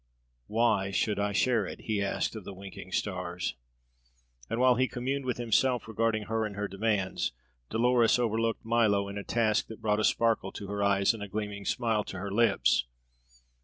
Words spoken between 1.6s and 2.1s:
it?" he